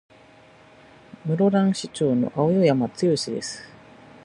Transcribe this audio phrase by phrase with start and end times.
[1.27, 3.69] 室蘭市長の青山剛です。